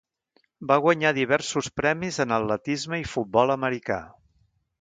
[0.71, 4.01] Va guanyar diversos premis en atletisme i futbol americà.